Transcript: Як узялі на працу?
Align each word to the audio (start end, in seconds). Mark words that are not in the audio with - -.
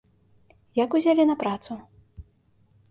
Як 0.83 0.97
узялі 1.01 1.23
на 1.31 1.35
працу? 1.45 1.73